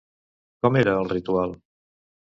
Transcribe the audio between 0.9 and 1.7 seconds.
el ritual?